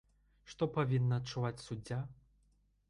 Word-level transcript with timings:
Што 0.53 0.67
павінна 0.79 1.21
адчуваць 1.21 1.63
суддзя? 1.67 2.03